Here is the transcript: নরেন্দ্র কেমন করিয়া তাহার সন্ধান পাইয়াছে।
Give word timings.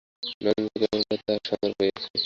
নরেন্দ্র 0.41 0.75
কেমন 0.81 0.99
করিয়া 1.01 1.23
তাহার 1.27 1.43
সন্ধান 1.49 1.71
পাইয়াছে। 1.77 2.07